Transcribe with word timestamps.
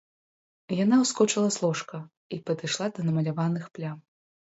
Яна 0.83 0.95
ўскочыла 1.01 1.49
з 1.55 1.61
ложка 1.65 1.99
і 2.37 2.39
падышла 2.47 2.87
да 2.97 3.05
намаляваных 3.11 3.69
плям. 3.77 3.97